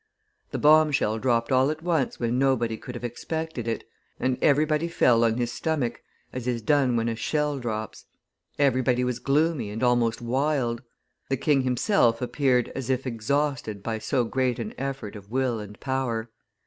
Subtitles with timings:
[0.49, 3.83] The bombshell dropped all at once when nobody could have expected it,
[4.19, 6.01] and everybody fell on his stomach
[6.33, 8.05] as is done when a shell drops;
[8.57, 10.81] everybody was gloomy and almost wild;
[11.29, 15.79] the king himself appeared as if exhausted by so great an effort of will and
[15.79, 16.31] power.